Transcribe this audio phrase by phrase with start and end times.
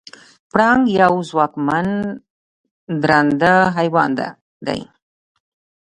[0.51, 1.87] پړانګ یو ځواکمن
[3.01, 4.09] درنده حیوان
[4.67, 4.81] دی.